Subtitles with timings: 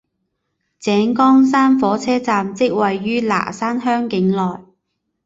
[0.83, 4.57] 井冈山火车站即位于拿山乡境内。